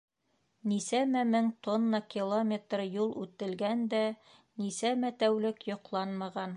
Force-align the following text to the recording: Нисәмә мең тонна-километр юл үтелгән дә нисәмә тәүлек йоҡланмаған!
Нисәмә 0.69 1.21
мең 1.33 1.49
тонна-километр 1.67 2.85
юл 2.87 3.13
үтелгән 3.27 3.87
дә 3.95 4.03
нисәмә 4.65 5.17
тәүлек 5.23 5.67
йоҡланмаған! 5.73 6.49